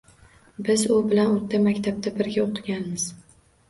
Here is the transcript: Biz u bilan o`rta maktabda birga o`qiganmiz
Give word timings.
Biz 0.69 0.85
u 0.95 0.97
bilan 1.13 1.31
o`rta 1.37 1.61
maktabda 1.69 2.17
birga 2.19 2.51
o`qiganmiz 2.53 3.11